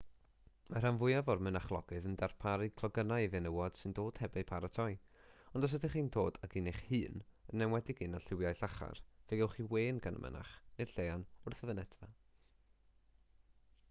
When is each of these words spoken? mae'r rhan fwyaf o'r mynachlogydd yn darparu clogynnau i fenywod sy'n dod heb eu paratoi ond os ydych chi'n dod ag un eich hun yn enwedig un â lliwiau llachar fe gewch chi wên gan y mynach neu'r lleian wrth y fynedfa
mae'r 0.67 0.81
rhan 0.83 0.95
fwyaf 0.99 1.27
o'r 1.33 1.41
mynachlogydd 1.47 2.07
yn 2.11 2.15
darparu 2.21 2.69
clogynnau 2.81 3.25
i 3.25 3.27
fenywod 3.35 3.77
sy'n 3.81 3.93
dod 3.99 4.21
heb 4.23 4.39
eu 4.43 4.47
paratoi 4.53 4.89
ond 5.53 5.67
os 5.69 5.77
ydych 5.79 5.93
chi'n 5.99 6.09
dod 6.17 6.41
ag 6.49 6.57
un 6.63 6.71
eich 6.73 6.81
hun 6.89 7.21
yn 7.45 7.67
enwedig 7.67 8.03
un 8.09 8.21
â 8.23 8.25
lliwiau 8.25 8.59
llachar 8.63 9.03
fe 9.27 9.41
gewch 9.43 9.59
chi 9.61 9.69
wên 9.77 10.03
gan 10.09 10.19
y 10.23 10.25
mynach 10.27 10.57
neu'r 10.81 10.95
lleian 10.97 11.29
wrth 11.45 11.65
y 11.65 11.73
fynedfa 11.73 12.11